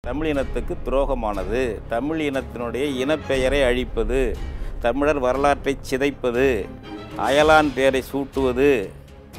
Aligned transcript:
தமிழ் 0.00 0.26
இனத்துக்கு 0.26 0.76
துரோகமானது. 0.84 1.78
தமிழ் 1.88 2.20
இனத்தினுடைய 2.20 2.84
இனப்பெயரை 3.02 3.64
அழிப்பது. 3.64 4.36
தமிழர் 4.80 5.18
வரலாற்றை 5.18 5.76
சிதைப்பது. 5.90 6.68
அயலான் 7.16 7.70
பெயரை 7.74 8.02
சூட்டுவது. 8.12 8.88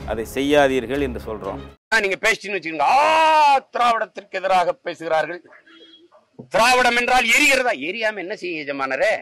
அதை 0.07 0.25
செய்யாதீர்கள் 0.33 1.01
என்று 1.01 1.19
சொல்கிறோம் 1.19 1.61
நீங்க 1.99 2.17
பேசிட்டு 2.21 2.55
வச்சுக்கோங்க. 2.55 2.81
ஆ 2.81 3.59
திராவிடத்திற்கு 3.59 4.31
எதிராக 4.31 4.73
பேசுகிறார்கள். 4.73 5.41
திராவிடம் 6.49 6.95
என்றால் 6.95 7.25
எரிகிறதா? 7.25 7.73
எரியாம 7.89 8.17
என்ன 8.17 8.35
செய்ய 8.35 8.63
எஜமானரே? 8.63 9.13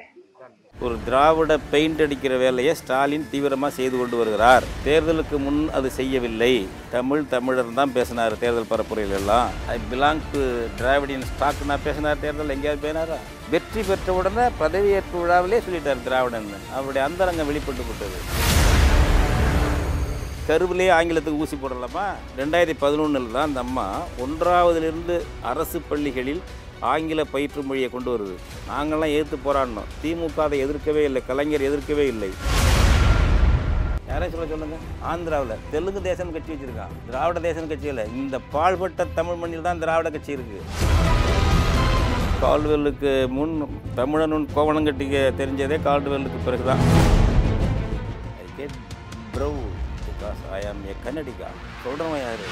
ஒரு 0.85 0.95
திராவிட 1.05 1.51
பெயிண்ட் 1.71 2.01
அடிக்கிற 2.03 2.33
வேலையை 2.41 2.73
ஸ்டாலின் 2.79 3.23
தீவிரமாக 3.29 3.71
செய்து 3.77 3.95
கொண்டு 3.99 4.15
வருகிறார். 4.19 4.65
தேர்தலுக்கு 4.87 5.37
முன் 5.45 5.61
அது 5.77 5.87
செய்யவில்லை. 5.99 6.51
தமிழ் 6.95 7.23
தமிழர் 7.31 7.71
தான் 7.79 7.93
பேசினார் 7.95 8.35
தேர்தல் 8.43 8.69
பரப்புரையில் 8.71 9.15
எல்லாம். 9.19 9.47
ஐ 9.73 9.77
பிலாங் 9.91 10.21
டு 10.33 10.41
டிராவிடியன் 10.81 11.25
ஸ்டாக்னா 11.31 11.77
பேசினார் 11.85 12.21
தேர்தல் 12.25 12.53
எங்கேயாவது 12.55 12.83
பேசினாரா 12.85 13.17
வெற்றி 13.54 13.83
பெற்ற 13.89 14.13
உடனே 14.19 14.45
பதவியேற்பு 14.61 15.18
விழாவிலே 15.23 15.61
சொல்லிட்டார் 15.65 16.05
திராவிடன். 16.09 16.47
அவருடைய 16.75 17.04
அந்தரங்கம் 17.07 17.49
வெளிப்பட்டு 17.51 17.85
விட்டது 17.89 18.19
கருவிலே 20.49 20.89
ஆங்கிலத்துக்கு 20.97 21.41
ஊசி 21.43 21.55
போடலாமா? 21.61 22.05
ரெண்டாயிரத்தி 22.41 22.77
பதினொன்றில் 22.83 23.35
தான் 23.37 23.49
அந்த 23.49 23.61
அம்மா 23.68 23.87
ஒன்றாவதுலேருந்து 24.25 25.15
அரசு 25.51 25.77
பள்ளிகளில் 25.89 26.41
ஆங்கில 26.79 27.23
பயிற்று 27.23 27.61
மொழியை 27.61 27.89
கொண்டு 27.89 28.09
வருது. 28.13 28.36
நாங்கள்லாம் 28.71 29.13
எதிர்த்து 29.15 29.37
போராடினோம். 29.45 29.91
திமுக 30.04 30.39
அதை 30.39 30.65
எதிர்க்கவே 30.65 31.04
இல்லை. 31.04 31.21
கலைஞர் 31.27 31.68
எதிர்க்கவே 31.69 32.05
இல்லை. 32.13 32.30
யாரையும் 34.08 34.35
சொல்ல 34.35 34.52
சொல்லுங்க? 34.52 34.77
ஆந்திராவில் 35.11 35.63
தெலுங்கு 35.71 36.02
தேசம் 36.02 36.31
கட்சி 36.31 36.52
வச்சிருக்கான் 36.53 36.94
திராவிட 37.08 37.39
தேசம் 37.39 37.67
கட்சியில் 37.67 38.13
இந்த 38.19 38.39
பாழ்பட்ட 38.53 39.08
தமிழ் 39.13 39.39
மண்ணில் 39.41 39.66
தான் 39.67 39.80
திராவிட 39.80 40.09
கட்சி 40.09 40.31
இருக்கு. 40.31 40.59
கால்வெல்லுக்கு 42.41 43.11
முன் 43.30 43.81
தமிழனும் 43.95 44.47
கோவணம் 44.55 44.88
கட்டிக்க 44.88 45.23
தெரிஞ்சதே 45.41 45.80
கால்வெல்லுக்கு 45.87 46.39
பிறகுதான். 46.45 46.83
I 48.41 48.47
get 48.57 48.77
ப்ரௌ 49.35 49.53
because 50.07 50.41
I 50.59 50.61
am 50.71 50.85
a 50.91 50.95
Kannadiga. 51.05 51.49
சொல்கிறவன் 51.85 52.23
யாரு? 52.27 52.47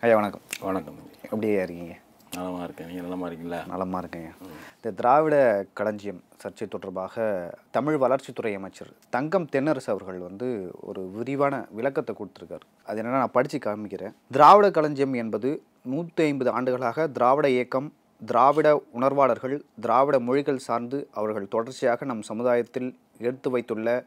ஐயா 0.00 0.16
வணக்கம். 0.16 0.45
வணக்கம். 0.64 0.98
எப்படியா 1.26 1.62
இருக்கீங்க? 1.64 1.94
நலமாக 2.36 2.66
இருக்கேன். 2.66 2.86
நீங்கள் 2.90 3.04
நலமாக 3.06 3.28
இருக்கீங்களா? 3.28 3.58
நலமாக 3.72 3.98
இருக்கேங்க. 4.02 4.30
இந்த 4.76 4.90
திராவிட 5.00 5.34
களஞ்சியம் 5.78 6.20
சர்ச்சை 6.42 6.66
தொடர்பாக 6.74 7.24
தமிழ் 7.76 7.96
வளர்ச்சித்துறை 8.04 8.52
அமைச்சர் 8.58 8.90
தங்கம் 9.16 9.46
தென்னரசு 9.54 9.88
அவர்கள் 9.94 10.18
வந்து 10.28 10.48
ஒரு 10.88 11.02
விரிவான 11.16 11.54
விளக்கத்தை 11.78 12.14
கொடுத்துருக்காரு. 12.20 12.64
அது 12.88 13.00
என்னன்னா 13.02 13.22
நான் 13.24 13.36
படித்து 13.36 13.60
காமிக்கிறேன். 13.66 14.14
திராவிட 14.36 14.70
களஞ்சியம் 14.78 15.16
என்பது 15.22 15.50
நூற்றி 15.94 16.24
ஐம்பது 16.30 16.52
ஆண்டுகளாக 16.56 17.08
திராவிட 17.18 17.48
இயக்கம் 17.56 17.90
திராவிட 18.30 18.68
உணர்வாளர்கள் 18.98 19.56
திராவிட 19.86 20.18
மொழிகள் 20.28 20.64
சார்ந்து 20.68 21.00
அவர்கள் 21.20 21.52
தொடர்ச்சியாக 21.56 22.04
நம் 22.12 22.26
சமுதாயத்தில் 22.30 22.90
எடுத்து 23.28 23.50
வைத்துள்ள 23.56 23.98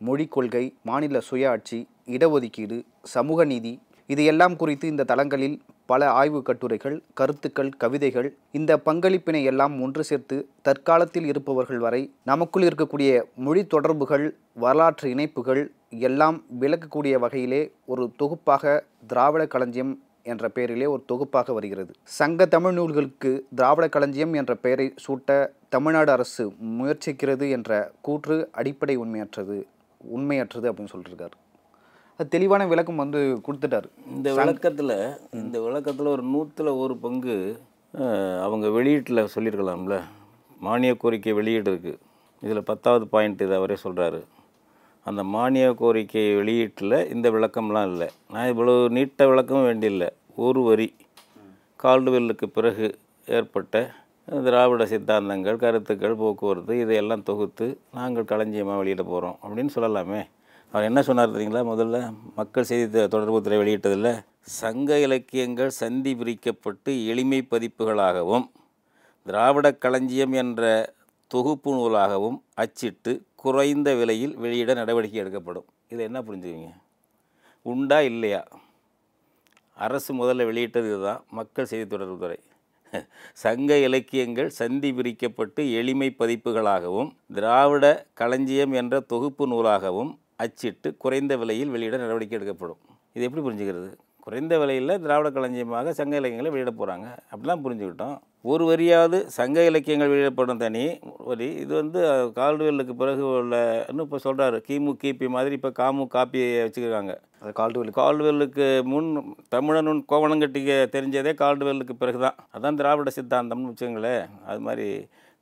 மொழிக் 0.00 0.34
கொள்கை 0.36 0.64
மாநில 0.90 1.20
சுயாட்சி 1.30 1.80
இடஒதுக்கீடு 2.16 2.78
சமூக 3.16 3.44
நீதி 3.44 3.74
இது 4.06 4.24
எல்லாம் 4.24 4.54
குறித்து 4.56 4.86
இந்த 4.92 5.04
தளங்களில் 5.04 5.56
பல 5.88 6.08
ஆய்வு 6.10 6.40
கட்டுரைகள் 6.42 6.96
கருத்துக்கள் 7.14 7.70
கவிதைகள் 7.76 8.28
இந்த 8.50 8.72
பங்களிப்பினை 8.86 9.40
எல்லாம் 9.44 9.74
ஒன்று 9.82 10.02
சேர்த்து 10.04 10.36
தற்காலத்தில் 10.62 11.24
இருப்பவர்கள் 11.24 11.78
வரை 11.78 12.00
நமக்குள் 12.22 12.62
இருக்கக்கூடிய 12.62 13.10
மொழி 13.36 13.62
தொடர்புகள் 13.66 14.26
வரலாற்று 14.54 15.08
இணைப்புகள் 15.10 15.62
எல்லாம் 16.08 16.38
விளக்கக்கூடிய 16.60 17.14
வகையிலே 17.18 17.62
ஒரு 17.86 18.04
தொகுப்பாக 18.16 18.74
திராவிட 19.06 19.46
களஞ்சியம் 19.46 19.94
என்ற 20.22 20.44
பெயரிலே 20.48 20.86
ஒரு 20.86 21.02
தொகுப்பாக 21.12 21.52
வருகிறது. 21.52 21.92
சங்க 22.18 22.46
தமிழ் 22.46 22.74
நூல்களுக்கு 22.74 23.30
திராவிட 23.54 23.88
களஞ்சியம் 23.88 24.34
என்ற 24.34 24.54
பெயரை 24.54 24.88
சூட்ட 25.04 25.38
தமிழ்நாடு 25.68 26.12
அரசு 26.12 26.44
முயற்சிக்கிறது 26.78 27.46
என்ற 27.50 27.90
கூற்று 28.00 28.36
அடிப்படை 28.52 28.96
உண்மையற்றது 29.04 29.58
உண்மையற்றது 30.00 30.66
அப்படின்னு 30.70 30.94
சொல்லியிருக்காரு 30.94 31.36
தெளிவான 32.32 32.62
விளக்கம் 32.70 33.02
வந்து 33.02 33.20
கொடுத்துட்டாரு. 33.46 33.88
இந்த 34.14 34.28
விளக்கத்தில் 34.38 34.94
இந்த 35.40 35.56
விளக்கத்தில் 35.66 36.12
ஒரு 36.14 36.22
நூற்றில் 36.32 36.70
ஒரு 36.82 36.94
பங்கு 37.04 37.36
அவங்க 38.44 38.66
வெளியீட்டில் 38.76 39.30
சொல்லியிருக்கலாம்ல. 39.34 39.96
மானிய 40.66 40.92
கோரிக்கை 41.02 41.32
வெளியீடு 41.38 41.68
இருக்குது 41.72 42.00
இதில் 42.42 42.68
பத்தாவது 42.70 43.04
பாயிண்ட் 43.12 43.44
இது 43.46 43.54
அவரே 43.58 43.76
சொல்கிறாரு 43.84 44.20
அந்த 45.06 45.22
மானிய 45.34 45.66
கோரிக்கை 45.80 46.24
வெளியீட்டில் 46.38 46.96
இந்த 47.14 47.26
விளக்கம்லாம் 47.34 47.88
இல்லை. 47.92 48.08
நான் 48.34 48.50
இவ்வளோ 48.52 48.74
நீட்ட 48.96 49.28
விளக்கமும் 49.30 49.68
வேண்டியில்லை. 49.68 50.08
ஒரு 50.46 50.62
வரி. 50.68 50.88
கால்டுவெல்லுக்கு 51.84 52.48
பிறகு 52.56 52.88
ஏற்பட்ட 53.38 53.84
திராவிட 54.46 54.84
சித்தாந்தங்கள் 54.92 55.62
கருத்துக்கள் 55.62 56.20
போக்குவரத்து 56.22 56.74
இதையெல்லாம் 56.82 57.26
தொகுத்து 57.30 57.66
நாங்கள் 57.98 58.28
களஞ்சியமாக 58.32 58.80
வெளியிட 58.80 59.04
போகிறோம் 59.12 59.38
அப்படின்னு 59.44 59.74
சொல்லலாமே. 59.76 60.20
அவர் 60.72 60.86
என்ன 60.88 61.00
சொன்னார் 61.08 61.34
தெரியுங்களா? 61.34 61.62
முதல்ல 61.72 61.98
மக்கள் 62.38 62.66
செய்தி 62.70 62.86
தொடர்புத்துறை 63.14 63.58
வெளியிட்டதில் 63.60 64.10
சங்க 64.60 64.98
இலக்கியங்கள் 65.04 65.70
சந்தி 65.78 66.12
பிரிக்கப்பட்டு 66.20 66.90
எளிமை 67.12 67.38
பதிப்புகளாகவும் 67.52 68.44
திராவிட 69.26 69.68
களஞ்சியம் 69.84 70.34
என்ற 70.42 70.62
தொகுப்பு 71.30 71.70
நூலாகவும் 71.76 72.38
அச்சிட்டு 72.62 73.12
குறைந்த 73.42 73.88
விலையில் 74.00 74.34
வெளியிட 74.44 74.70
நடவடிக்கை 74.80 75.18
எடுக்கப்படும். 75.22 75.66
இதை 75.92 76.02
என்ன 76.08 76.18
புரிஞ்சுக்கிங்க 76.28 76.70
உண்டா 77.66 77.98
இல்லையா? 78.10 78.42
அரசு 79.76 80.10
முதல்ல 80.20 80.46
வெளியிட்டது 80.50 80.88
இதுதான் 80.92 81.20
மக்கள் 81.38 81.70
செய்தி 81.72 81.86
தொடர்புத்துறை 81.94 82.38
சங்க 83.44 83.72
இலக்கியங்கள் 83.86 84.48
சந்தி 84.60 84.90
பிரிக்கப்பட்டு 84.98 85.62
எளிமை 85.80 86.08
பதிப்புகளாகவும் 86.20 87.10
திராவிட 87.36 87.86
களஞ்சியம் 88.20 88.72
என்ற 88.80 89.00
தொகுப்பு 89.12 89.46
நூலாகவும் 89.52 90.12
அச்சிட்டு 90.42 90.88
குறைந்த 91.04 91.32
விலையில் 91.40 91.72
வெளியிட 91.74 91.96
நடவடிக்கை 92.02 92.36
எடுக்கப்படும். 92.38 92.80
இது 93.14 93.26
எப்படி 93.26 93.42
புரிஞ்சுக்கிறது? 93.46 93.90
குறைந்த 94.24 94.54
விலையில் 94.60 95.00
திராவிட 95.04 95.28
களஞ்சியமாக 95.34 95.92
சங்க 95.98 96.14
இலக்கியங்களை 96.20 96.50
வெளியிட 96.54 96.72
போகிறாங்க 96.80 97.06
அப்படிலாம் 97.30 97.62
புரிஞ்சுக்கிட்டோம். 97.64 98.16
ஒரு 98.50 98.64
வரியாவது 98.70 99.18
சங்க 99.36 99.64
இலக்கியங்கள் 99.68 100.10
வெளியிடப்படும் 100.12 100.60
தனி 100.64 100.82
வரி. 101.30 101.48
இது 101.62 101.72
வந்து 101.80 102.00
கால்டுவெல்லுக்கு 102.38 102.94
பிறகு 103.00 103.24
உள்ள 103.38 103.56
இன்னும் 103.90 104.06
இப்போ 104.06 104.18
சொல்கிறாரு 104.26 104.58
கிமு 104.66 104.92
கிபி 105.02 105.28
மாதிரி 105.36 105.56
இப்போ 105.58 105.70
காமு 105.80 106.04
காப்பியை 106.16 106.50
வச்சுக்கிறாங்க. 106.66 107.14
அது 107.40 107.52
கால்டுவெல் 107.60 107.98
கால்டுவெல்லுக்கு 108.00 108.66
முன் 108.92 109.08
தமிழனும் 109.54 110.02
கோவணம் 110.12 110.42
கட்டிக்க 110.42 110.76
தெரிஞ்சதே 110.96 111.32
கால்டுவெல்லுக்கு 111.42 111.96
பிறகு 112.02 112.20
தான் 112.26 112.38
அதான் 112.56 112.78
திராவிட 112.80 113.12
சித்தாந்தம்னு 113.18 113.72
வச்சுங்களேன் 113.72 114.24
அது 114.48 114.62
மாதிரி 114.68 114.88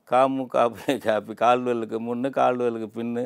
காமு 0.09 0.43
காப்பி 0.55 0.95
காப்பி 1.07 1.33
கால்டுவெல்லுக்கு 1.43 1.99
முன்னு 2.07 2.29
கால்டுவெல்லுக்கு 2.39 2.89
பின்னு 2.97 3.25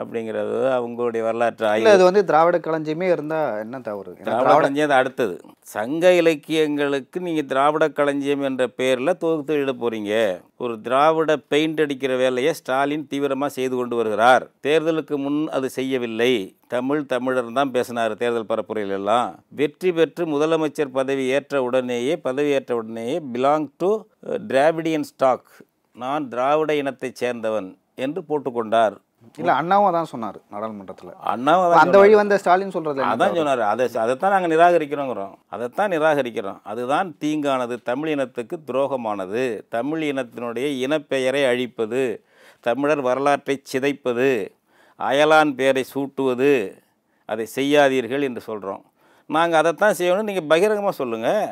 அப்படிங்கிறது 0.00 0.58
அவங்களுடைய 0.76 1.22
வரலாற்று 1.26 1.64
ஆய்வு. 1.70 1.90
அது 1.94 2.04
வந்து 2.08 2.22
திராவிட 2.28 2.56
களஞ்சியமே 2.66 3.06
இருந்தா 3.14 3.40
என்ன 3.64 3.80
தவறு? 3.88 4.12
திராவிட 4.28 4.52
களஞ்சியம் 4.58 4.88
அது 4.88 4.96
அடுத்தது. 5.00 5.34
சங்க 5.74 6.12
இலக்கியங்களுக்கு 6.20 7.18
நீங்கள் 7.26 7.48
திராவிட 7.50 7.84
களஞ்சியம் 7.98 8.46
என்ற 8.48 8.62
பெயரில் 8.78 9.18
தொகுத்து 9.24 9.58
எழுத 9.58 9.74
போகிறீங்க 9.82 10.14
ஒரு 10.64 10.74
திராவிட 10.86 11.36
பெயிண்ட் 11.52 11.82
அடிக்கிற 11.84 12.14
வேலையை 12.22 12.54
ஸ்டாலின் 12.60 13.06
தீவிரமாக 13.12 13.56
செய்து 13.58 13.74
கொண்டு 13.76 13.96
வருகிறார். 14.00 14.46
தேர்தலுக்கு 14.68 15.18
முன் 15.24 15.40
அது 15.58 15.70
செய்யவில்லை. 15.78 16.32
தமிழ் 16.74 17.02
தமிழர் 17.12 17.56
தான் 17.60 17.74
பேசினார் 17.76 18.16
தேர்தல் 18.22 18.50
பரப்புரையில் 18.50 18.96
எல்லாம். 19.00 19.30
வெற்றி 19.60 19.92
பெற்று 19.98 20.24
முதலமைச்சர் 20.34 20.96
பதவி 20.98 21.26
ஏற்ற 21.36 21.62
உடனேயே 21.68 22.16
பதவி 22.26 22.50
ஏற்ற 22.58 22.72
உடனேயே 22.80 23.16
பிலாங் 23.34 23.68
டு 23.82 23.92
டிராவிடியன் 24.50 25.08
ஸ்டாக் 25.12 25.48
நான் 25.96 26.26
திராவிட 26.34 26.72
இனத்தைச் 26.82 27.18
சேர்ந்தவன் 27.22 27.70
என்று 28.04 28.20
போட்டுக்கொண்டார். 28.28 28.94
இல்ல 29.38 29.52
அண்ணாவும் 29.54 29.88
அதான் 29.90 30.10
சொன்னாரு 30.12 30.38
நாடாளுமன்றத்துல. 30.52 31.10
அண்ணாவும் 31.32 31.76
அந்த 31.76 31.98
வழி 31.98 32.14
வந்த 32.14 32.38
ஸ்டாலின் 32.38 32.70
சொல்றது 32.70 33.02
அதான்? 33.02 33.36
சொன்னார். 33.36 33.60
அதை 33.60 33.84
அதைத்தான் 33.94 34.32
நாங்கள் 34.32 34.52
நிராகரிக்கிறோங்கிறோம். 34.56 35.34
அதைத்தான் 35.48 35.90
நிராகரிக்கிறோம். 35.90 36.60
அதுதான் 36.62 37.16
தீங்கானது 37.20 37.82
தமிழ் 37.82 38.08
இனத்துக்கு 38.08 38.58
துரோகமானது. 38.66 39.44
தமிழ் 39.68 40.02
இனத்தினுடைய 40.02 40.68
இனப்பெயரை 40.86 41.44
அழிப்பது 41.46 42.02
தமிழர் 42.60 43.00
வரலாற்றை 43.00 43.62
சிதைப்பது 43.72 44.50
அயலான் 45.00 45.54
பெயரை 45.54 45.84
சூட்டுவது 45.94 46.52
அதை 47.28 47.46
செய்யாதீர்கள் 47.56 48.22
என்று 48.22 48.40
சொல்கிறோம் 48.40 48.84
நாங்கள் 49.30 49.58
அதைத்தான் 49.58 49.98
செய்யணும் 49.98 50.22
நீங்கள் 50.22 50.46
பகிரங்கமாக 50.46 50.92
சொல்லுங்கள் 50.92 51.44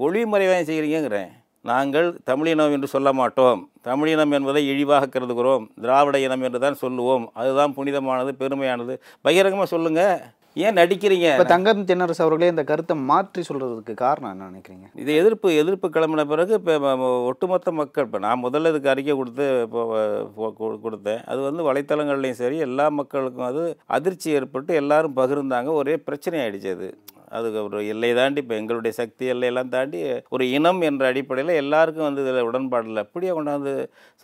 ஒளிமறைவாக 0.00 0.62
செய்கிறீங்கிறேன் 0.62 1.32
நாங்கள் 1.70 2.08
தமிழினம் 2.28 2.74
என்று 2.76 2.88
சொல்ல 2.92 3.08
மாட்டோம். 3.20 3.60
தமிழினம் 3.88 4.32
என்பதை 4.36 4.62
இழிவாக 4.72 5.10
கருதுகிறோம் 5.14 5.64
திராவிட 5.84 6.16
இனம் 6.26 6.44
என்று 6.48 6.58
தான் 6.64 6.82
சொல்லுவோம். 6.84 7.26
அதுதான் 7.40 7.74
புனிதமானது 7.78 8.32
பெருமையானது. 8.44 8.94
பகிரங்கமாக 9.26 9.70
சொல்லுங்கள் 9.74 10.16
ஏன் 10.64 10.76
நடிக்கிறீங்க? 10.78 11.28
இப்ப 11.34 11.44
தங்கம் 11.52 11.84
தென்னரசு 11.90 12.22
அவர்களே 12.24 12.50
இந்த 12.52 12.62
கருத்தை 12.70 12.94
மாற்றி 13.10 13.42
சொல்றதுக்கு 13.48 13.94
காரணம் 14.02 14.32
என்ன 14.32 14.48
நினைக்கிறீங்க? 14.50 14.86
இது 15.02 15.10
எதிர்ப்பு 15.20 15.54
எதிர்ப்பு 15.60 15.88
கிளம்பின 15.94 16.24
பிறகு 16.32 16.52
இப்போ 16.58 16.74
ஒட்டுமொத்த 17.28 17.72
மக்கள் 17.78 18.06
இப்போ 18.08 18.20
நான் 18.26 18.42
முதல்ல 18.46 18.72
இதுக்கு 18.72 18.92
அறிக்கை 18.92 19.14
கொடுத்து 19.20 19.46
இப்போ 19.66 20.50
கொடுத்தேன். 20.86 21.22
அது 21.30 21.40
வந்து 21.48 21.66
வலைத்தளங்கள்லையும் 21.68 22.40
சரி 22.42 22.58
எல்லா 22.68 22.88
மக்களுக்கும் 22.98 23.48
அது 23.50 23.64
அதிர்ச்சி 23.98 24.28
ஏற்பட்டு 24.40 24.74
எல்லாரும் 24.82 25.16
பகிர்ந்தாங்க. 25.20 25.72
ஒரே 25.82 25.96
பிரச்சனை 26.08 26.42
ஆயிடுச்சு 26.44 26.72
அது. 26.76 26.90
அதுக்கு 27.38 27.58
ஒரு 27.66 27.80
எல்லை 27.92 28.10
தாண்டி 28.18 28.40
இப்போ 28.44 28.54
எங்களுடைய 28.60 28.92
சக்தி 29.00 29.24
எல்லையெல்லாம் 29.34 29.72
தாண்டி 29.76 30.00
ஒரு 30.36 30.46
இனம் 30.56 30.80
என்ற 30.88 31.06
அடிப்படையில் 31.12 31.60
எல்லாருக்கும் 31.62 32.08
வந்து 32.08 32.24
இதில் 32.24 32.48
உடன்பாடில் 32.50 33.04
அப்படியே 33.04 33.32
கொண்டாந்து 33.38 33.74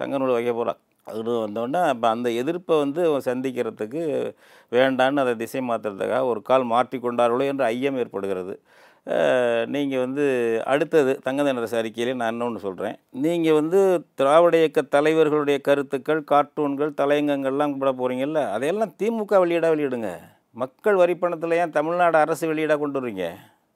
சங்க 0.00 0.18
நூல் 0.20 0.36
வைக்க 0.36 0.52
போகிறான் 0.52 0.80
அது 1.06 1.36
வந்தோடனே 1.44 1.80
அப்போ 1.92 2.06
அந்த 2.14 2.28
எதிர்ப்பை 2.40 2.74
வந்து 2.84 3.02
சந்திக்கிறதுக்கு 3.28 4.02
வேண்டான்னு 4.72 5.22
அதை 5.24 5.34
திசை 5.42 5.60
மாற்றுறதுக்காக 5.68 6.26
ஒரு 6.32 6.40
கால் 6.50 6.66
மாற்றி 6.72 6.96
கொண்டார்களோ 7.04 7.46
என்ற 7.52 7.64
ஐயம் 7.74 7.98
ஏற்படுகிறது. 8.02 8.54
நீங்கள் 9.74 10.02
வந்து 10.04 10.24
அடுத்தது 10.72 11.12
தங்கதண்டரசு 11.26 11.76
அறிக்கையிலே 11.80 12.14
நான் 12.20 12.34
இன்னொன்று 12.34 12.60
சொல்கிறேன் 12.64 12.96
நீங்கள் 13.24 13.56
வந்து 13.60 13.78
திராவிட 14.20 14.56
இயக்க 14.62 14.80
தலைவர்களுடைய 14.96 15.58
கருத்துக்கள் 15.68 16.20
கார்ட்டூன்கள் 16.32 16.98
தலையங்கங்கள்லாம் 17.00 17.76
கூட 17.78 17.92
போகிறீங்கல்ல 18.00 18.42
அதையெல்லாம் 18.56 18.94
திமுக 19.02 19.40
வெளியிட 19.44 19.68
வெளியிடுங்க. 19.74 20.10
மக்கள் 20.52 20.94
வரிப்பணத்தில் 20.94 21.52
ஏன் 21.52 21.70
தமிழ்நாடு 21.70 22.18
அரசு 22.18 22.54
வெளியீடாக 22.54 22.78
கொண்டு 22.78 23.00
வரீங்க 23.00 23.24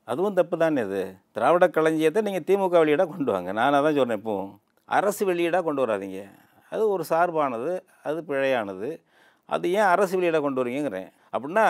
அதுவும் 0.05 0.35
தப்பு 0.35 0.59
தானே 0.59 0.83
இது. 0.83 1.15
திராவிட 1.33 1.69
களஞ்சியத்தை 1.69 2.23
நீங்கள் 2.23 2.47
திமுக 2.47 2.75
வெளியீடாக 2.83 3.07
கொண்டு 3.07 3.33
வாங்க. 3.33 3.53
நான் 3.53 3.75
அதான் 3.75 3.97
சொன்னேன் 3.97 4.17
இப்போ. 4.17 4.51
அரசு 4.85 5.33
வெளியீடாக 5.33 5.63
கொண்டு 5.63 5.87
வராதீங்க. 5.87 6.31
அது 6.71 6.89
ஒரு 6.89 7.05
சார்பானது 7.11 7.85
அது 8.03 8.25
பிழையானது. 8.29 9.03
அது 9.47 9.73
ஏன் 9.73 9.91
அரசு 9.95 10.21
வெளியீடாக 10.21 10.41
கொண்டு 10.41 10.65
வரீங்கிறேன் 10.65 11.13
அப்படின்னா 11.33 11.67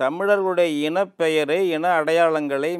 தமிழர்களுடைய 0.00 0.90
இனப்பெயரை 0.90 1.58
இன 1.70 2.00
அடையாளங்களை 2.00 2.70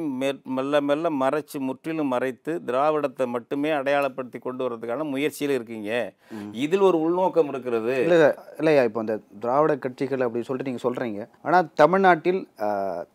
மெல்ல 0.43 0.81
மெல்ல 0.81 1.09
மறைச்சு 1.09 1.59
முற்றிலும் 1.59 2.07
மறைத்து 2.07 2.61
திராவிடத்தை 2.65 3.25
மட்டுமே 3.25 3.69
அடையாளப்படுத்தி 3.69 4.39
கொண்டு 4.39 4.69
வரதுக்கான 4.69 5.03
முயற்சியில் 5.03 5.53
இருக்கீங்க. 5.53 6.13
இதில் 6.51 6.79
ஒரு 6.79 7.01
உள்நோக்கம் 7.01 7.47
இருக்கிறது. 7.47 8.01
இல்லை 8.01 8.31
இல்லையா 8.57 8.83
இப்போ 8.83 8.99
இந்த 8.99 9.19
திராவிட 9.39 9.77
கட்சிகள் 9.77 10.19
அப்படி 10.19 10.43
சொல்லிட்டு 10.43 10.71
நீங்கள் 10.71 10.87
சொல்கிறீங்க 10.89 11.27
ஆனால் 11.41 11.67
தமிழ்நாட்டில் 11.73 12.47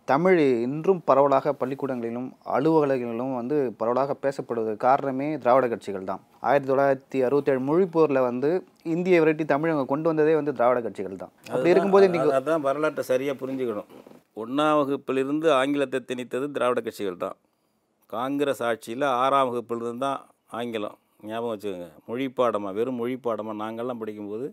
தமிழ் 0.04 0.38
இன்றும் 0.38 1.02
பரவலாக 1.04 1.52
பள்ளிக்கூடங்களிலும் 1.52 2.30
அலுவலகங்களிலும் 2.52 3.34
வந்து 3.34 3.74
பரவலாக 3.76 4.14
பேசப்படுவதற்கு 4.14 4.86
காரணமே 4.86 5.38
திராவிட 5.38 5.68
கட்சிகள் 5.68 6.04
தான். 6.04 6.20
ஆயிரத்தி 6.40 6.72
தொள்ளாயிரத்தி 6.72 7.24
அறுபத்தேழு 7.24 7.60
மொழிப்போரில் 7.60 8.20
வந்து 8.20 8.50
இந்திய 8.82 9.20
விரட்டி 9.20 9.44
தமிழ் 9.44 9.70
அவங்க 9.70 9.88
கொண்டு 9.88 10.08
வந்ததே 10.08 10.34
வந்து 10.34 10.52
திராவிட 10.52 10.80
கட்சிகள் 10.80 11.16
தான். 11.16 11.30
அப்படி 11.50 11.70
இருக்கும்போது 11.70 12.08
நீங்கள் 12.08 12.30
அது- 12.30 12.44
அதான் 12.44 12.60
வரலாற்றை 12.60 13.04
சரியாக 13.04 13.46
புரிஞ்சுக்கணும். 13.46 13.90
ஒன்றாம் 14.42 14.78
வகுப்பிலிருந்து 14.78 15.48
ஆங்கிலத்தை 15.58 15.98
திணித்தது 16.08 16.46
திராவிட 16.56 16.80
கட்சிகள் 16.86 17.22
தான். 17.24 17.36
காங்கிரஸ் 18.14 18.62
ஆட்சியில் 18.70 19.06
ஆறாம் 19.22 19.48
வகுப்பிலிருந்து 19.50 20.04
தான் 20.06 20.20
ஆங்கிலம். 20.58 20.96
ஞாபகம் 21.28 21.52
வச்சுக்கோங்க. 21.52 21.88
மொழி 22.08 22.26
பாடமாக 22.38 22.72
வெறும் 22.78 22.98
மொழி 23.00 23.16
பாடமாக 23.26 23.56
நாங்கள்லாம் 23.62 24.02
படிக்கும்போது 24.02 24.48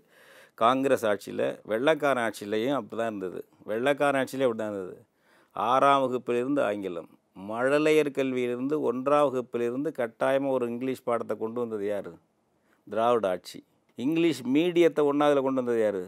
காங்கிரஸ் 0.61 1.05
ஆட்சியில் 1.11 1.45
வெள்ளக்காரன் 1.71 2.23
ஆட்சியிலையும் 2.27 2.77
அப்படி 2.77 2.97
தான் 3.01 3.11
இருந்தது. 3.11 3.39
வெள்ளக்காரன் 3.71 4.21
ஆட்சியிலே 4.21 4.47
அப்படி 4.47 4.61
தான் 4.61 4.73
இருந்தது. 4.73 4.95
ஆறாம் 5.55 6.03
வகுப்பிலிருந்து 6.03 6.61
ஆங்கிலம். 6.69 7.09
மழலையர் 7.51 8.11
கல்வியிலிருந்து 8.17 8.75
ஒன்றாம் 8.89 9.25
வகுப்பிலிருந்து 9.27 9.91
கட்டாயமாக 9.99 10.55
ஒரு 10.57 10.65
இங்கிலீஷ் 10.71 11.05
பாடத்தை 11.09 11.35
கொண்டு 11.43 11.59
வந்தது 11.63 11.85
யார்? 11.87 12.11
திராவிட 12.87 13.27
ஆட்சி. 13.33 13.59
இங்கிலீஷ் 14.05 14.41
மீடியத்தை 14.55 15.03
ஒன்றாவதில் 15.11 15.45
கொண்டு 15.45 15.61
வந்தது 15.61 15.81
யார்? 15.85 16.03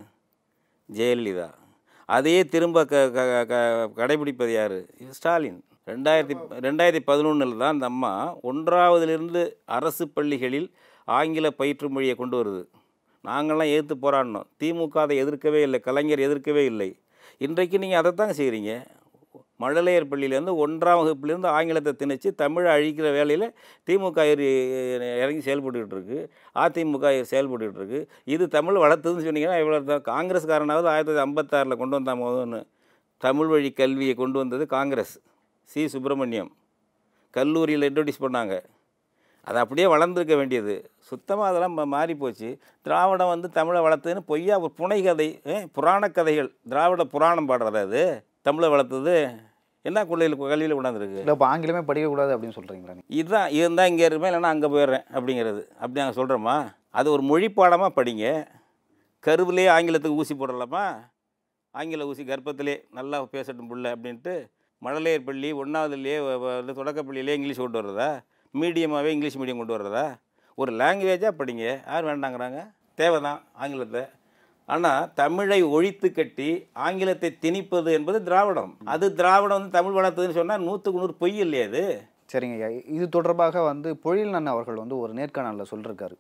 ஜெயலலிதா. 0.90 1.48
அதையே 2.06 2.46
திரும்ப 2.46 2.86
க 2.86 3.10
க 3.10 3.46
க- 3.46 3.92
கடைபிடிப்பது 3.96 4.54
யார்? 4.54 4.82
ஸ்டாலின். 5.10 5.64
ரெண்டாயிரத்தி 5.86 6.36
ரெண்டாயிரத்தி 6.50 7.00
பதினொன்றில் 7.08 7.58
தான் 7.58 7.74
அந்த 7.74 7.86
அம்மா 7.86 8.36
ஒன்றாவதுலேருந்து 8.44 9.52
அரசு 9.66 10.08
பள்ளிகளில் 10.08 10.72
ஆங்கில 11.06 11.50
பயிற்று 11.50 11.90
மொழியை 11.90 12.16
கொண்டு 12.16 12.44
வருது. 12.44 12.78
நாங்கள்லாம் 13.28 13.72
எதிர்த்து 13.72 13.96
போராடினோம். 13.96 14.44
திமுக 14.60 14.98
அதை 14.98 15.24
எதிர்க்கவே 15.24 15.62
இல்லை 15.62 15.80
கலைஞர் 15.80 16.20
எதிர்க்கவே 16.20 16.66
இல்லை. 16.66 17.00
இன்றைக்கு 17.38 17.80
நீங்கள் 17.80 17.98
அதை 17.98 18.12
தாங்க 18.12 18.34
செய்கிறீங்க 18.34 18.86
மழலையர் 19.60 20.10
பள்ளியிலேருந்து 20.12 20.54
ஒன்றாம் 20.64 21.00
வகுப்புலேருந்து 21.02 21.50
ஆங்கிலத்தை 21.58 21.92
திணிச்சு 22.02 22.30
தமிழை 22.42 22.70
அழிக்கிற 22.76 23.08
வேலையில் 23.18 23.48
திமுக 23.88 24.26
இறங்கி 25.24 25.42
செயல்பட்டுக்கிட்டு 25.48 25.96
இருக்குது 25.98 26.28
அதிமுக 26.64 27.14
செயல்பட்டுக்கிட்டு 27.32 27.82
இருக்குது 27.82 28.08
இது 28.36 28.48
தமிழ் 28.58 28.82
வளர்த்துதுன்னு 28.86 29.26
சொன்னீங்கன்னா 29.28 29.60
இவ்வளோ 29.64 29.80
தான். 29.92 30.06
காங்கிரஸ்காரனாவது 30.12 30.90
ஆயிரத்தி 30.94 31.12
தொள்ளாயிரத்தி 31.12 31.26
ஐம்பத்தாறில் 31.28 31.80
கொண்டு 31.82 31.98
வந்தால் 31.98 32.22
முதன்னு 32.24 32.62
தமிழ் 33.26 33.52
வழி 33.54 33.70
கல்வியை 33.82 34.14
கொண்டு 34.22 34.38
வந்தது 34.42 34.64
காங்கிரஸ். 34.78 35.16
சி. 35.70 35.82
சுப்பிரமணியம். 35.96 36.52
கல்லூரியில் 37.38 37.88
இன்ட்ரடியூஸ் 37.90 38.24
பண்ணாங்க. 38.26 38.56
அது 39.48 39.58
அப்படியே 39.62 39.88
வளர்ந்துருக்க 39.94 40.36
வேண்டியது. 40.42 40.76
சுத்தமாக 41.10 41.50
அதெல்லாம் 41.50 41.76
மாறி 41.96 42.14
போச்சு 42.22 42.50
திராவிடம் 42.86 43.32
வந்து 43.34 43.48
தமிழை 43.58 43.82
வளர்த்துன்னு 43.88 44.22
பொய்யா 44.32 44.56
ஒரு 44.66 44.74
புனை 44.80 45.00
கதை 45.04 45.28
புராண 45.78 46.08
கதைகள். 46.18 46.50
திராவிட 46.72 47.04
புராணம் 47.14 47.50
பாடுறது 47.50 47.82
அது. 47.88 48.04
தமிழை 48.48 48.68
வளர்த்தது 48.74 49.16
என்ன 49.88 50.00
கொள்ளையில் 50.10 50.36
கல்வியில் 50.52 50.76
கொண்டாந்துருக்கு? 50.78 51.20
இல்லை 51.22 51.34
இப்போ 51.36 51.48
ஆங்கிலமே 51.52 51.82
படிக்கக்கூடாது 51.88 52.32
அப்படின்னு 52.36 52.58
சொல்கிறீங்களா 52.58 52.94
இதுதான் 53.20 53.50
இருந்தால் 53.60 53.90
இங்கே 53.92 54.06
இருப்பேன் 54.10 54.32
இல்லைன்னா 54.32 54.52
அங்கே 54.54 54.70
போயிடுறேன் 54.74 55.06
அப்படிங்கிறது. 55.16 55.62
அப்படி 55.82 56.00
நாங்கள் 56.02 56.20
சொல்கிறோமா 56.20 56.56
அது 57.00 57.08
ஒரு 57.16 57.24
மொழி 57.30 57.48
பாடமாக 57.58 57.92
படிங்க. 57.98 58.26
கருவிலே 59.28 59.66
ஆங்கிலத்துக்கு 59.76 60.20
ஊசி 60.22 60.34
போடலாமா? 60.42 60.84
ஆங்கில 61.80 62.06
ஊசி 62.12 62.24
கர்ப்பத்திலே 62.32 62.76
நல்லா 62.98 63.18
பேசட்டும் 63.36 63.70
புள்ள 63.72 63.86
அப்படின்ட்டு 63.96 64.34
மழலையர் 64.86 65.28
பள்ளி 65.28 65.50
ஒன்றாவதுலேயே 65.62 66.18
தொடக்கப்பள்ளியிலே 66.80 67.36
இங்கிலீஷ் 67.38 67.64
கொண்டு 67.64 67.80
வர்றதா? 67.82 68.10
மீடியமாகவே 68.62 69.14
இங்கிலீஷ் 69.16 69.40
மீடியம் 69.42 69.62
கொண்டு 69.62 69.76
வர்றதா? 69.78 70.06
ஒரு 70.62 70.72
லாங்குவேஜாக 70.82 71.34
படிங்க. 71.40 71.66
யார் 71.92 72.08
வேண்டாங்கிறாங்க? 72.10 72.60
தேவை 73.00 73.18
தான் 73.28 73.40
ஆங்கிலத்தை. 73.64 74.04
ஆனால் 74.70 75.08
தமிழை 75.22 75.60
ஒழித்து 75.76 76.08
கட்டி 76.12 76.50
ஆங்கிலத்தை 76.86 77.30
திணிப்பது 77.44 77.90
என்பது 77.98 78.20
திராவிடம். 78.28 78.72
அது 78.94 79.06
திராவிடம் 79.20 79.58
வந்து 79.58 79.76
தமிழ் 79.78 79.98
வளர்த்ததுன்னு 80.00 80.40
சொன்னால் 80.40 80.66
நூற்றுக்கு 80.68 81.02
நூறு 81.02 81.16
பொய் 81.24 81.44
இல்லையா 81.46 81.66
அது 81.70 81.84
சரிங்க 82.34 82.56
ஐயா. 82.60 82.70
இது 82.96 83.06
தொடர்பாக 83.16 83.64
வந்து 83.72 83.90
பொழில்நன் 84.06 84.54
அவர்கள் 84.54 84.82
வந்து 84.84 84.96
ஒரு 85.04 85.12
நேர்காணலில் 85.20 85.72
சொல்லியிருக்காரு 85.72 86.16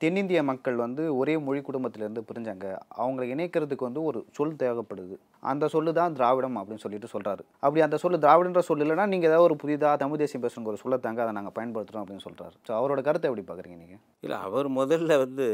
தென்னிந்திய 0.00 0.40
மக்கள் 0.50 0.76
வந்து 0.82 1.02
ஒரே 1.20 1.32
மொழி 1.46 1.60
குடும்பத்திலேருந்து 1.64 2.22
பிரிஞ்சாங்க. 2.28 2.66
அவங்களை 3.00 3.26
இணைக்கிறதுக்கு 3.34 3.86
வந்து 3.88 4.02
ஒரு 4.10 4.20
சொல் 4.36 4.54
தேவைப்படுது. 4.62 5.16
அந்த 5.50 5.64
சொல்லு 5.74 5.90
தான் 5.98 6.14
திராவிடம் 6.18 6.56
அப்படின்னு 6.60 6.84
சொல்லிட்டு 6.84 7.12
சொல்கிறாரு 7.14 7.42
அப்படி 7.64 7.82
அந்த 7.86 7.98
சொல்லு 8.04 8.22
திராவிடன்ற 8.24 8.62
சொல் 8.68 8.84
இல்லைன்னா 8.84 9.06
நீங்கள் 9.14 9.30
ஏதாவது 9.30 9.48
ஒரு 9.48 9.56
புதிதாக 9.62 10.00
தமிழ் 10.02 10.22
தேசியம் 10.22 10.44
பேசுங்க 10.46 10.72
ஒரு 10.72 10.82
சொல்லத்தாங்க 10.84 11.22
அதை 11.24 11.34
நாங்கள் 11.38 11.56
பயன்படுத்துகிறோம் 11.58 12.04
அப்படின்னு 12.04 12.26
சொல்கிறாரு 12.28 12.54
ஸோ 12.68 12.72
அவரோட 12.78 13.02
கருத்தை 13.08 13.28
எப்படி 13.30 13.44
பார்க்குறீங்க 13.50 13.78
நீங்கள் 13.82 14.00
இல்லை 14.26 14.38
அவர் 14.48 14.68
முதல்ல 14.80 15.18
வந்து 15.24 15.48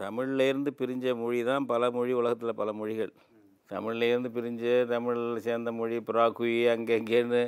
தமிழ்லேருந்து 0.00 0.70
பிரிஞ்ச 0.80 1.14
மொழி 1.20 1.40
தான் 1.50 1.68
பல 1.72 1.90
மொழி 1.96 2.12
உலகத்தில் 2.20 2.58
பல 2.60 2.70
மொழிகள். 2.80 3.12
தமிழ்லேருந்து 3.70 4.30
பிரிஞ்ச 4.36 4.62
தமிழில் 4.92 5.44
சேர்ந்த 5.46 5.70
மொழி 5.78 5.96
பிராக்குயி 6.08 6.62
அங்கே 6.74 6.96
இங்கேன்னு 7.00 7.42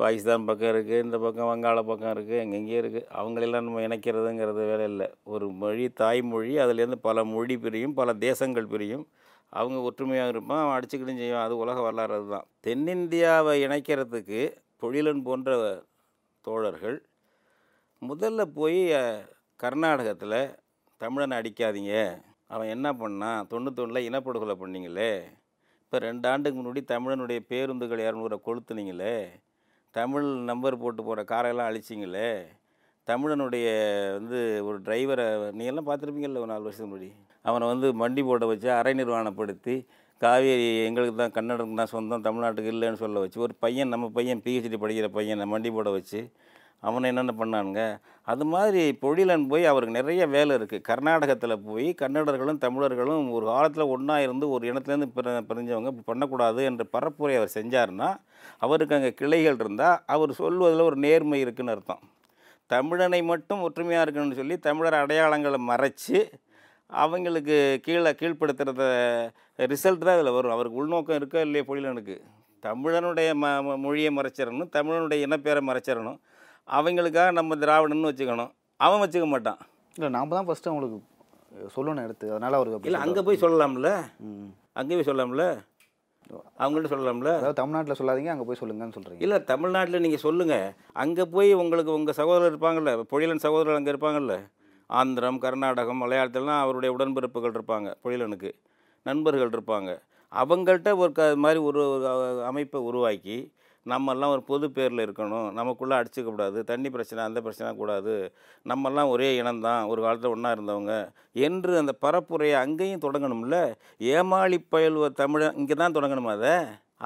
பாகிஸ்தான் 0.00 0.46
பக்கம் 0.48 0.70
இருக்குது 0.74 1.02
இந்த 1.04 1.16
பக்கம் 1.24 1.50
வங்காள 1.50 1.78
பக்கம் 1.90 2.12
இருக்குது 2.14 2.40
எங்கெங்கேயும் 2.44 2.80
இருக்குது 2.82 3.06
அவங்களெல்லாம் 3.18 3.66
நம்ம 3.66 3.82
இணைக்கிறதுங்கிறது 3.88 4.62
வேலை 4.70 4.86
இல்லை. 4.92 5.08
ஒரு 5.32 5.46
மொழி 5.62 5.84
தாய்மொழி 6.00 6.54
அதுலேருந்து 6.64 7.00
பல 7.08 7.24
மொழி 7.34 7.56
பிரியும் 7.64 7.96
பல 8.00 8.14
தேசங்கள் 8.26 8.72
பிரியும். 8.74 9.04
அவங்க 9.52 9.78
ஒற்றுமையாக 9.88 10.32
இருப்பான் 10.34 10.62
அவன் 10.62 10.76
அடிச்சுக்கிட்டும் 10.76 11.20
செய்வான். 11.22 11.46
அது 11.46 11.54
உலக 11.64 11.78
வரலாறு 11.86 12.16
அதுதான். 12.18 12.46
தென்னிந்தியாவை 12.66 13.54
இணைக்கிறதுக்கு 13.66 14.40
பொழிலன் 14.82 15.22
போன்ற 15.28 15.54
தோழர்கள் 16.44 16.98
முதல்ல 18.02 18.42
போய் 18.58 18.80
கர்நாடகத்தில் 19.62 20.40
தமிழனை 21.02 21.34
அடிக்காதீங்க. 21.40 21.94
அவன் 22.54 22.72
என்ன 22.74 22.88
பண்ணான் 23.02 23.46
தொண்ணூத்தொன்னில் 23.50 24.06
இனப்படுகொலை 24.08 24.54
பண்ணீங்களே. 24.62 25.10
இப்போ 25.82 25.98
ரெண்டு 26.06 26.26
ஆண்டுக்கு 26.30 26.58
முன்னாடி 26.58 26.80
தமிழனுடைய 26.94 27.40
பேருந்துகள் 27.50 28.02
இரநூறை 28.06 28.36
கொளுத்துனீங்களே. 28.46 29.14
தமிழ் 29.94 30.26
நம்பர் 30.50 30.82
போட்டு 30.82 31.02
போகிற 31.04 31.20
காரையெல்லாம் 31.32 31.68
அழிச்சிங்களே. 31.70 32.30
தமிழனுடைய 33.08 33.66
வந்து 34.18 34.38
ஒரு 34.68 34.78
டிரைவரை 34.86 35.26
நீங்கள்லாம் 35.58 35.88
பார்த்துருப்பீங்கல்ல 35.90 36.42
ஒரு 36.44 36.50
நாலு 36.52 36.66
வருஷத்துக்கு 36.66 36.92
முன்னாடி? 36.92 37.10
அவனை 37.48 37.64
வந்து 37.72 37.88
மண்டி 38.02 38.22
போட 38.28 38.46
வச்சு 38.50 38.68
அரை 38.80 38.92
நிர்வாணப்படுத்தி 39.00 39.74
காவேரி 40.20 40.66
எங்களுக்கு 40.88 41.16
தான் 41.20 41.34
கன்னடத்துக்கு 41.36 41.80
தான் 41.80 41.94
சொந்தம் 41.94 42.24
தமிழ்நாட்டுக்கு 42.26 42.72
இல்லைன்னு 42.74 43.00
சொல்ல 43.02 43.20
வச்சு 43.24 43.38
ஒரு 43.46 43.54
பையன் 43.64 43.92
நம்ம 43.94 44.06
பையன் 44.16 44.40
பிஹெச்டி 44.46 44.78
படிக்கிற 44.84 45.08
பையனை 45.18 45.44
மண்டி 45.52 45.70
போட 45.76 45.90
வச்சு 45.96 46.20
அவனை 46.80 47.14
என்னென்ன 47.14 47.32
பண்ணானுங்க? 47.38 48.00
அது 48.22 48.44
மாதிரி 48.44 48.98
பொழிலன் 49.02 49.48
போய் 49.48 49.66
அவருக்கு 49.66 49.94
நிறைய 49.94 50.26
வேலை 50.26 50.56
இருக்குது 50.56 50.80
கர்நாடகத்தில் 50.80 51.58
போய் 51.58 51.94
கன்னடர்களும் 52.00 52.58
தமிழர்களும் 52.58 53.30
ஒரு 53.30 53.46
காலத்தில் 53.46 53.82
ஒன்றா 53.82 54.20
இருந்து 54.20 54.50
ஒரு 54.50 54.72
இனத்துலேருந்து 54.72 55.06
பிற 55.14 55.40
பிரிஞ்சவங்க 55.40 55.86
இப்படி 55.86 56.02
பண்ணக்கூடாது 56.04 56.64
என்ற 56.64 56.84
பரப்புரை 56.92 57.36
அவர் 57.36 57.50
செஞ்சாருன்னா 57.54 58.16
அவருக்கு 58.58 58.94
அங்கே 58.94 59.14
கிளைகள் 59.14 59.54
இருந்தால் 59.54 60.02
அவர் 60.06 60.32
சொல்வதில் 60.32 60.80
ஒரு 60.80 60.96
நேர்மை 60.96 61.40
இருக்குன்னு 61.40 61.70
அர்த்தம். 61.70 62.00
தமிழனை 62.72 63.24
மட்டும் 63.24 63.60
ஒற்றுமையாக 63.60 64.10
இருக்கணும்னு 64.10 64.32
சொல்லி 64.32 64.58
தமிழர் 64.58 65.06
அடையாளங்களை 65.06 65.56
மறைச்சு 65.68 66.30
அவங்களுக்கு 66.86 67.78
கீழே 67.82 68.10
கீழ்ப்படுத்துகிறத 68.10 68.82
ரிசல்ட் 69.56 69.98
தான் 69.98 70.20
இதில் 70.20 70.32
வரும். 70.32 70.50
அவருக்கு 70.50 70.78
உள்நோக்கம் 70.78 71.18
இருக்கோ 71.18 71.40
இல்லையே 71.40 71.66
பொழிலனுக்கு? 71.66 72.20
தமிழனுடைய 72.62 73.32
ம 73.42 73.62
ம- 73.66 73.78
மொழியை 73.78 74.16
மறைச்சிடணும் 74.16 74.68
தமிழனுடைய 74.72 75.26
இனப்பேரை 75.26 75.60
மறைச்சிடணும். 75.60 76.18
அவங்களுக்காக 76.68 77.30
நம்ம 77.32 77.54
திராவிடன்னு 77.54 78.10
வச்சுக்கணும். 78.10 78.50
அவன் 78.80 79.02
வச்சுக்க 79.04 79.26
மாட்டான். 79.26 79.60
இல்லை 79.96 80.08
நாம் 80.10 80.28
தான் 80.28 80.48
ஃபஸ்ட்டு 80.48 80.70
அவங்களுக்கு 80.70 80.98
சொல்லணும் 81.76 82.04
எடுத்து. 82.04 82.26
அதனால் 82.32 82.52
அவருக்கு 82.52 82.88
இல்லை 82.90 83.00
அங்கே 83.00 83.22
போய் 83.22 83.42
சொல்லலாம்ல? 83.42 83.90
ம். 84.20 84.48
அங்கே 84.72 84.94
போய் 84.94 85.08
சொல்லலாம்ல? 85.10 85.44
அவங்கள்ட்ட 86.58 86.88
சொல்லலாம்ல? 86.92 87.30
அதாவது 87.34 87.54
தமிழ்நாட்டில் 87.54 87.98
சொல்லாதீங்க 88.00 88.30
அங்கே 88.30 88.44
போய் 88.44 88.60
சொல்லுங்கன்னு 88.60 88.96
சொல்கிறீங்க 88.96 89.22
இல்லை 89.22 89.44
தமிழ்நாட்டில் 89.44 90.00
நீங்கள் 90.00 90.22
சொல்லுங்கள் 90.24 90.66
அங்கே 90.92 91.24
போய் 91.24 91.52
உங்களுக்கு 91.54 91.90
உங்கள் 91.92 92.14
சகோதரர் 92.14 92.50
இருப்பாங்கல்ல 92.52 92.92
பொழிலன் 93.12 93.44
சகோதரர் 93.46 93.74
அங்கே 93.74 93.92
இருப்பாங்கல்ல? 93.94 94.34
ஆந்திரம் 94.90 95.38
கர்நாடகம் 95.38 96.02
மலையாளத்திலலாம் 96.02 96.60
அவருடைய 96.60 96.90
உடன்பிறப்புகள் 96.96 97.52
இருப்பாங்க 97.52 97.88
பொழிலனுக்கு. 98.04 98.50
நண்பர்கள் 99.06 99.50
இருப்பாங்க. 99.50 99.90
அவங்கள்ட்ட 100.32 100.96
ஒரு 100.96 101.12
க 101.12 101.22
மாதிரி 101.36 101.60
ஒரு 101.60 101.82
அமைப்பை 102.44 102.80
உருவாக்கி 102.80 103.36
நம்மெல்லாம் 103.92 104.32
ஒரு 104.36 104.42
பொது 104.50 104.66
பேரில் 104.76 105.04
இருக்கணும். 105.06 105.48
நமக்குள்ளே 105.58 105.94
அடிச்சுக்கக்கூடாது 105.98 106.58
தண்ணி 106.70 106.88
பிரச்சனை 106.96 107.20
அந்த 107.28 107.40
பிரச்சனை 107.46 107.70
கூடாது. 107.80 108.14
நம்மெல்லாம் 108.72 109.12
ஒரே 109.14 109.28
இனம்தான். 109.40 109.82
ஒரு 109.92 110.00
காலத்தில் 110.06 110.34
ஒன்றா 110.34 110.50
இருந்தவங்க. 110.56 110.94
என்று 111.48 111.72
அந்த 111.82 111.94
பரப்புரையை 112.06 112.56
அங்கேயும் 112.64 113.04
தொடங்கணும்ல? 113.06 113.58
ஏமாளி 114.16 114.58
பயில்வ 114.74 115.10
தமிழன் 115.22 115.58
இங்கே 115.62 115.78
தான் 115.82 115.96
தொடங்கணுமா 115.98 116.34
அதை? 116.38 116.54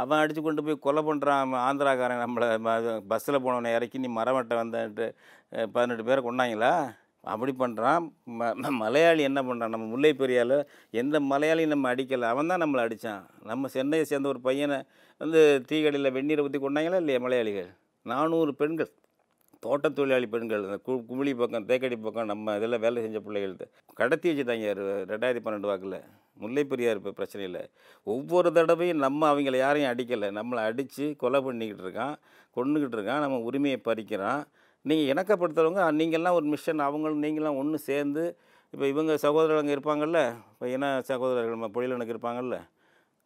அவன் 0.00 0.20
அடித்து 0.22 0.42
கொண்டு 0.42 0.60
போய் 0.66 0.84
கொலை 0.84 1.00
பண்ணுறான் 1.06 1.54
ஆந்திராக்காரன் 1.68 2.22
நம்மளை 2.24 2.48
பஸ்ஸில் 3.10 3.42
போனவனை 3.44 3.72
இறக்கி 3.76 3.98
நீ 4.04 4.08
மரமட்டை 4.18 4.56
வந்தன்ட்டு 4.60 5.06
பதினெட்டு 5.74 6.04
பேரை 6.08 6.20
கொண்டாங்களா 6.28 6.72
அப்படி 7.24 7.52
பண்ணுறான் 7.62 8.04
ம 8.38 8.70
மலையாளி 8.82 9.22
என்ன 9.28 9.40
பண்ணுறான் 9.48 9.74
நம்ம 9.74 9.86
முல்லை 9.92 10.12
பெரியால் 10.20 10.56
எந்த 11.02 11.16
மலையாளியும் 11.32 11.74
நம்ம 11.74 11.92
அடிக்கலை. 11.94 12.26
அவன் 12.32 12.50
தான் 12.52 12.62
நம்மளை 12.64 12.82
அடித்தான் 12.86 13.22
நம்ம 13.50 13.68
சென்னையை 13.74 14.06
சேர்ந்த 14.10 14.32
ஒரு 14.32 14.40
பையனை 14.48 14.78
வந்து 15.20 15.40
தீக்கடையில் 15.68 16.14
வெந்நீரை 16.16 16.44
ஊற்றி 16.46 16.60
கொண்டாங்களா 16.64 17.00
இல்லையா 17.02 17.20
மலையாளிகள்? 17.26 17.70
நானூறு 18.06 18.52
பெண்கள். 18.62 18.90
தோட்ட 19.64 19.88
தொழிலாளி 19.96 20.26
பெண்கள். 20.34 20.62
இந்த 20.66 20.78
கு 20.86 20.92
குமிழி 21.08 21.32
பக்கம் 21.40 21.66
தேக்கடி 21.68 21.96
பக்கம் 22.06 22.30
நம்ம 22.30 22.54
இதில் 22.58 22.82
வேலை 22.84 23.02
செஞ்ச 23.04 23.18
பிள்ளைகள் 23.26 23.54
கடத்தி 24.00 24.26
வச்சுட்டாங்க 24.30 24.72
ரெண்டாயிரத்தி 25.10 25.42
பன்னெண்டு 25.44 25.70
வாக்கில். 25.70 25.98
முல்லை 26.42 26.64
பெரியார் 26.70 26.98
இப்போ 27.00 27.12
பிரச்சனை 27.18 27.44
இல்லை 27.48 27.62
ஒவ்வொரு 28.12 28.48
தடவையும் 28.56 29.02
நம்ம 29.04 29.28
அவங்கள 29.32 29.56
யாரையும் 29.62 29.90
அடிக்கலை. 29.92 30.28
நம்மளை 30.38 30.62
அடித்து 30.70 31.06
கொலை 31.22 31.40
பண்ணிக்கிட்டு 31.46 31.84
இருக்கான் 31.86 32.16
கொண்டுக்கிட்டு 32.56 32.98
இருக்கான். 32.98 33.22
நம்ம 33.24 33.38
உரிமையை 33.48 33.78
பறிக்கிறான். 33.88 34.42
நீங்கள் 34.84 35.10
இணக்கப்படுத்துறவங்க 35.12 35.82
நீங்கள்லாம் 36.00 36.38
ஒரு 36.38 36.46
மிஷன் 36.54 36.86
அவங்களும் 36.88 37.24
நீங்களாம் 37.26 37.58
ஒன்று 37.62 37.78
சேர்ந்து 37.90 38.24
இப்போ 38.74 38.86
இவங்க 38.92 39.12
சகோதரர்கள் 39.24 39.62
அங்கே 39.62 39.74
இருப்பாங்கல்ல 39.76 40.20
இப்போ 40.52 40.66
இன 40.74 40.86
சகோதரர்கள் 41.10 41.56
நம்ம 41.56 41.68
பொழிலனுக்கு 41.74 42.14
இருப்பாங்கல்ல 42.14 42.56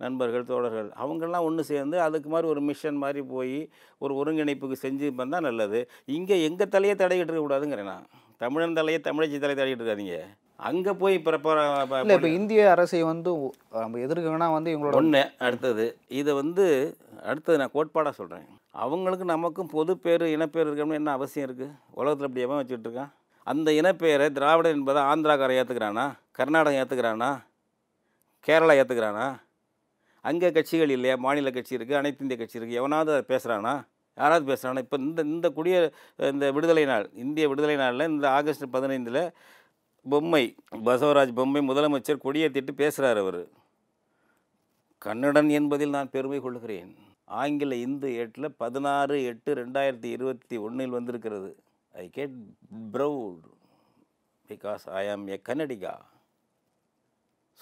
நண்பர்கள் 0.01 0.49
தோழர்கள் 0.49 0.89
அவங்கெல்லாம் 1.03 1.47
ஒன்று 1.49 1.63
சேர்ந்து 1.71 1.97
அதுக்கு 2.07 2.29
மாதிரி 2.33 2.47
ஒரு 2.53 2.61
மிஷன் 2.69 2.99
மாதிரி 3.05 3.21
போய் 3.35 3.59
ஒரு 4.05 4.13
ஒருங்கிணைப்புக்கு 4.21 4.77
செஞ்சு 4.83 5.07
வந்தால் 5.21 5.47
நல்லது. 5.49 5.79
இங்கே 6.17 6.37
எங்கள் 6.49 6.73
தலையை 6.75 6.95
தடையிட்டு 7.03 7.31
இருக்கக்கூடாதுங்கிறேன் 7.31 7.91
நான். 7.93 8.05
தமிழன் 8.43 8.77
தலையை 8.79 8.99
தமிழச்சி 9.07 9.39
தலையை 9.39 9.59
தடையிட்டு 9.61 9.83
இருக்காதீங்க. 9.83 10.19
அங்கே 10.69 10.93
போய் 11.01 11.17
இல்லை 12.03 12.17
இப்போ 12.19 12.31
இந்திய 12.39 12.61
அரசை 12.75 13.01
வந்து 13.13 13.31
நம்ம 13.83 13.99
எதிர்க்கணும்னா 14.07 14.49
வந்து 14.57 14.73
இவங்களோட 14.75 15.01
ஒன்று 15.01 15.23
அடுத்தது. 15.47 15.87
இதை 16.21 16.35
வந்து 16.43 16.67
அடுத்தது 17.31 17.61
நான் 17.63 17.75
கோட்பாடாக 17.77 18.15
சொல்கிறேன் 18.21 18.47
அவங்களுக்கு 18.77 19.25
நமக்கும் 19.25 19.73
பொது 19.75 19.93
பேர் 20.05 20.25
இனப்பேர் 20.35 20.67
இருக்கணும்னு 20.69 21.01
என்ன 21.01 21.13
அவசியம் 21.17 21.47
இருக்குது 21.49 21.75
உலகத்தில் 21.91 22.29
அப்படி 22.29 22.45
எவன் 22.47 22.61
வச்சுட்ருக்கான் 22.61 23.13
அந்த 23.47 23.71
இனப்பெயரை 23.73 24.27
திராவிடன் 24.37 24.77
என்பதை 24.79 25.03
ஆந்திராக்காரன் 25.11 25.59
ஏற்றுக்கிறானா 25.61 26.05
கர்நாடகம் 26.39 26.81
ஏற்றுக்கிறானா 26.83 27.31
கேரளா 28.49 28.75
ஏற்றுக்கிறானா 28.81 29.27
அங்கே 30.25 30.49
கட்சிகள் 30.53 30.93
இல்லையா? 30.95 31.17
மாநில 31.17 31.51
கட்சி 31.51 31.77
இருக்குது 31.77 31.99
அனைத்து 31.99 32.25
இந்திய 32.25 32.39
கட்சி 32.39 32.59
இருக்குது 32.59 32.81
எவனாவது 32.81 33.13
அதை 33.15 33.25
பேசுகிறானா 33.33 33.75
யாராவது 34.19 34.45
பேசுகிறானா 34.51 34.83
இப்போ 34.85 34.97
இந்த 34.99 35.23
இந்த 35.35 35.49
குடிய 35.51 35.77
இந்த 36.33 36.47
விடுதலை 36.57 36.85
நாள் 36.85 37.07
இந்திய 37.25 37.49
விடுதலை 37.49 37.77
நாளில் 37.77 38.11
இந்த 38.11 38.27
ஆகஸ்ட் 38.31 38.67
பதினைந்தில் 38.75 39.21
பொம்மை 40.07 40.45
பசவராஜ் 40.85 41.37
பொம்மை 41.39 41.63
முதலமைச்சர் 41.71 42.25
கொடியேற்றிட்டு 42.25 42.73
பேசுகிறார் 42.83 43.17
அவர். 43.17 43.41
கன்னடன் 45.03 45.49
என்பதில் 45.59 45.95
நான் 45.97 46.11
பெருமை 46.11 46.41
கொள்கிறேன். 46.41 46.93
ஆங்கில 47.29 47.75
இந்து 47.75 48.09
ஏட்டில் 48.15 48.57
பதினாறு 48.63 49.17
எட்டு 49.25 49.55
ரெண்டாயிரத்தி 49.55 50.09
இருபத்தி 50.17 50.57
ஒன்றில் 50.57 50.97
வந்திருக்கிறது. 50.97 51.51
I 51.95 52.05
get 52.09 52.37
proud 52.93 53.41
because 54.51 54.85
I 55.01 55.09
am 55.09 55.27
a 55.27 55.39
Kannadiga 55.49 55.95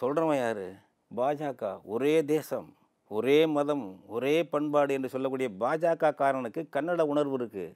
சொல்கிறவன் 0.00 0.38
யார்? 0.38 0.66
பாஜக. 1.16 1.80
ஒரே 1.84 2.14
தேசம் 2.24 2.68
ஒரே 3.10 3.46
மதம் 3.46 3.86
ஒரே 4.06 4.44
பண்பாடு 4.44 4.94
என்று 4.94 5.08
சொல்லக்கூடிய 5.08 5.48
பாஜக 5.60 6.12
காரனுக்கு 6.20 6.62
கன்னட 6.76 7.02
உணர்வு 7.12 7.36
இருக்குது 7.38 7.74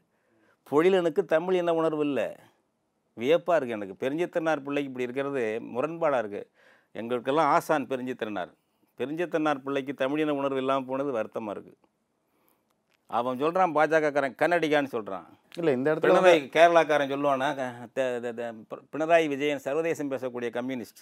பொழிலனுக்கு 0.71 1.23
தமிழ் 1.25 1.55
என்ன 1.55 1.75
உணர்வு 1.75 2.05
இல்லை. 2.05 2.29
வியப்பாக 3.17 3.57
இருக்குது 3.59 3.79
எனக்கு. 3.79 3.95
பெருஞ்சித்திரனார் 4.03 4.65
பிள்ளைக்கு 4.67 4.91
இப்படி 4.91 5.07
இருக்கிறது 5.09 5.45
முரண்பாடாக 5.75 6.23
இருக்குது 6.23 6.51
எங்களுக்கெல்லாம் 6.93 7.51
ஆசான் 7.55 7.87
பெருஞ்சித்திரனார். 7.87 8.53
பெருஞ்சித்திரனார் 8.99 9.65
பிள்ளைக்கு 9.67 9.95
தமிழின 10.03 10.35
உணர்வு 10.41 10.61
இல்லாமல் 10.63 10.89
போனது 10.91 11.11
வருத்தமாக 11.19 11.55
இருக்குது 11.57 11.79
அவன் 13.19 13.41
சொல்கிறான் 13.43 13.75
பாஜகக்காரன் 13.77 14.39
கன்னடிகான்னு 14.41 14.91
சொல்கிறான் 14.95 15.27
இல்லை 15.59 15.73
இந்த 15.77 15.87
இடத்துல 15.91 16.15
பினராயி 16.15 16.41
கேரளாக்காரன் 16.57 17.13
சொல்லுவானா 17.13 17.49
பினராயி 18.95 19.27
விஜயன் 19.33 19.63
சர்வதேசம் 19.67 20.11
பேசக்கூடிய 20.15 20.49
கம்யூனிஸ்ட். 20.57 21.01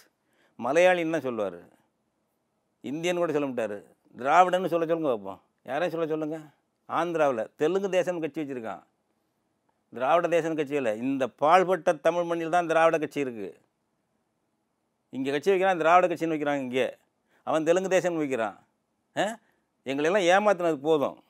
மலையாளின்னு 0.65 1.19
சொல்லுவார். 1.25 1.57
இந்தியன் 2.91 3.19
கூட 3.21 3.33
சொல்ல 3.35 3.47
மாட்டார். 3.49 3.77
திராவிடன்னு 4.17 4.71
சொல்ல 4.73 4.87
சொல்லுங்க 4.91 5.11
வைப்போம் 5.13 5.41
யாரையும் 5.69 5.93
சொல்ல 5.95 6.07
சொல்லுங்க? 6.13 6.37
ஆந்திராவில் 6.99 7.43
தெலுங்கு 7.61 7.89
தேசம் 7.97 8.21
கட்சி 8.23 8.39
வச்சுருக்கான். 8.41 8.83
திராவிட 9.97 10.27
தேசம் 10.35 10.57
கட்சி 10.59 10.75
இல்லை. 10.81 10.93
இந்த 11.07 11.23
பாழ்பட்ட 11.41 11.93
தமிழ் 12.07 12.27
மண்ணில் 12.29 12.55
தான் 12.55 12.69
திராவிட 12.71 12.97
கட்சி 13.03 13.19
இருக்குது 13.25 13.51
இங்கே 15.17 15.33
கட்சி 15.35 15.51
வைக்கிறான் 15.53 15.81
திராவிட 15.83 16.07
கட்சின்னு 16.11 16.35
வைக்கிறாங்க 16.35 16.63
இங்கே. 16.67 16.87
அவன் 17.47 17.63
தெலுங்கு 17.63 17.99
தேசம்னு 17.99 18.17
வைக்கிறான். 18.17 18.67
ஆ? 19.17 19.37
எங்களெல்லாம் 19.85 20.25
ஏமாத்துனது 20.25 20.75
போதும். 20.75 21.23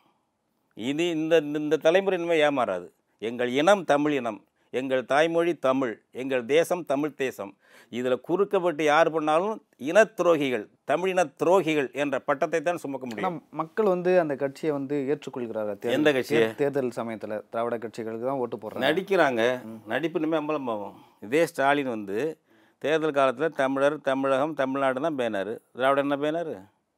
இது 0.74 1.10
இந்த 1.10 1.38
இந்த 1.38 1.78
தலைமுறை 1.78 2.20
இனிமேல் 2.20 2.50
ஏமாறாது. 2.50 2.90
எங்கள் 3.18 3.50
இனம் 3.50 3.84
தமிழ் 3.84 4.12
இனம். 4.12 4.44
எங்கள் 4.70 5.06
தாய்மொழி 5.06 5.56
தமிழ். 5.56 6.02
எங்கள் 6.12 6.46
தேசம் 6.46 6.86
தமிழ் 6.86 7.14
தேசம். 7.14 7.58
இதில் 7.90 8.22
குறுக்கப்பட்டு 8.30 8.82
யார் 8.82 9.12
பண்ணாலும் 9.12 9.64
இனத் 9.78 10.20
துரோகிகள் 10.20 10.68
தமிழின 10.84 11.26
துரோகிகள் 11.44 11.94
என்ற 11.94 12.20
பட்டத்தை 12.20 12.62
தான் 12.62 12.78
சுமக்க 12.78 13.08
முடியும். 13.08 13.44
மக்கள் 13.52 13.86
வந்து 13.86 14.20
அந்த 14.20 14.36
கட்சியை 14.36 14.72
வந்து 14.72 15.18
ஏற்றுக்கொள்கிறார்கள். 15.18 15.92
எந்த 15.92 16.12
கட்சியை? 16.12 16.44
தேர்- 16.44 16.56
தேர்தல் 16.56 16.92
சமயத்தில் 16.92 17.44
திராவிட 17.50 17.78
கட்சிகளுக்கு 17.78 18.26
தான் 18.26 18.38
ஓட்டு 18.38 18.58
போடுறாங்க. 18.58 18.74
நடிக்கிறாங்க. 18.74 19.60
நடிப்பு 19.88 20.20
இனிமேல் 20.20 20.40
அம்பலம் 20.40 20.70
ஆகும் 20.70 20.94
இதே 21.22 21.46
ஸ்டாலின் 21.46 21.90
வந்து 21.90 22.38
தேர்தல் 22.84 23.18
காலத்தில் 23.18 23.56
தமிழர் 23.60 23.96
தமிழகம் 24.08 24.58
தமிழ்நாடு 24.60 25.00
தான் 25.06 25.20
பேனார். 25.20 25.52
திராவிட 25.78 26.02
என்ன 26.06 26.16
பேனார்? 26.24 26.52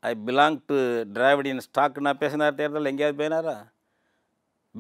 ஐ 0.09 0.11
பிலாங் 0.27 0.57
டு 0.69 0.77
டிராவிடியன் 1.15 1.63
ஸ்டாக்னா 1.67 2.11
பேசினார் 2.21 2.57
தேர்தல் 2.57 2.89
எங்கேயாவது 2.91 3.19
பேனாரா? 3.21 3.55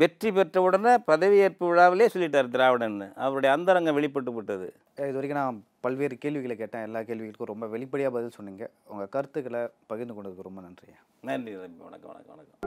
வெற்றி 0.01 0.29
பெற்ற 0.37 0.61
உடனே 0.65 0.93
பதவியேற்பு 1.11 1.65
விழாவிலே 1.69 2.09
சொல்லிட்டார் 2.13 2.51
திராவிடன்னு 2.55 3.07
அவருடைய 3.25 3.51
அந்தரங்கம் 3.55 3.97
வெளிப்பட்டு 3.99 4.33
விட்டது. 4.37 4.67
இது 5.07 5.17
வரைக்கும் 5.17 5.41
நான் 5.41 5.63
பல்வேறு 5.85 6.17
கேள்விகளை 6.23 6.57
கேட்டேன். 6.61 6.85
எல்லா 6.87 7.01
கேள்விகளுக்கும் 7.09 7.51
ரொம்ப 7.53 7.67
வெளிப்படையாக 7.75 8.15
பதில் 8.17 8.37
சொன்னீங்க. 8.37 8.67
உங்கள் 8.91 9.13
கருத்துக்களை 9.15 9.63
பகிர்ந்து 9.91 10.17
கொண்டதுக்கு 10.17 10.47
ரொம்ப 10.49 10.61
நன்றி 10.67 10.89
நன்றி. 11.31 11.55
வணக்கம் 11.87 12.11
வணக்கம் 12.11 12.35
வணக்கம். 12.35 12.59